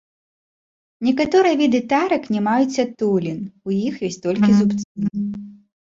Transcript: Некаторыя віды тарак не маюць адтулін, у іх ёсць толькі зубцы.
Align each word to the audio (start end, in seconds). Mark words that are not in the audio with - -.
Некаторыя 1.07 1.59
віды 1.61 1.81
тарак 1.93 2.23
не 2.37 2.41
маюць 2.49 2.81
адтулін, 2.87 3.39
у 3.67 3.79
іх 3.87 3.95
ёсць 4.11 4.23
толькі 4.29 4.49
зубцы. 4.61 5.43